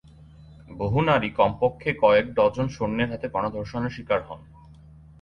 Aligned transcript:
বহু 0.71 0.99
নারী 1.01 1.29
কমপক্ষে 1.31 1.89
কয়েক 2.01 2.25
ডজন 2.35 2.67
সৈন্যের 2.67 3.11
হাতে 3.11 3.27
গণধর্ষণের 3.29 3.95
শিকার 3.95 4.21
হন। 4.27 4.39